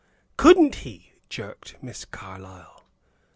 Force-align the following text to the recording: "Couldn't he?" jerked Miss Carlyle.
"Couldn't 0.35 0.77
he?" 0.77 1.11
jerked 1.29 1.75
Miss 1.79 2.05
Carlyle. 2.05 2.85